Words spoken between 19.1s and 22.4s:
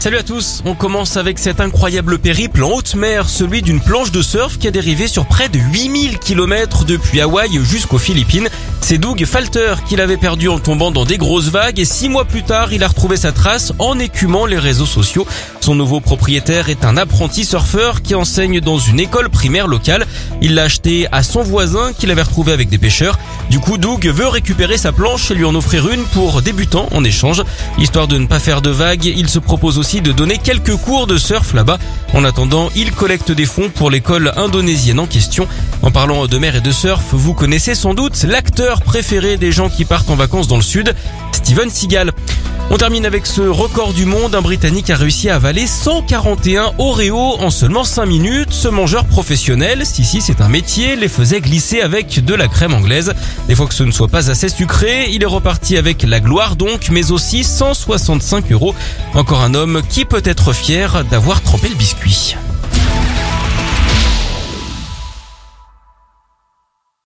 primaire locale. Il l'a acheté à son voisin qui l'avait